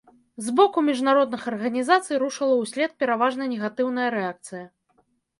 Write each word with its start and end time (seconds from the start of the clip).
З 0.45 0.51
боку 0.59 0.77
міжнародных 0.85 1.43
арганізацый 1.51 2.19
рушыла 2.23 2.55
ўслед 2.61 2.95
пераважна 3.03 3.43
негатыўная 3.51 4.07
рэакцыя. 4.15 4.65